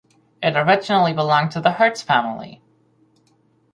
It 0.41 0.55
originally 0.57 1.13
belonged 1.13 1.51
to 1.51 1.61
the 1.61 1.73
Herz 1.73 2.01
family. 2.01 2.59